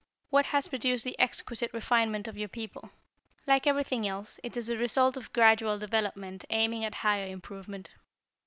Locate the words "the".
1.03-1.15, 4.65-4.75